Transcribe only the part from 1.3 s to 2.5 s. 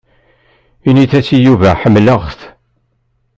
i Yuba ḥemmleɣ-t.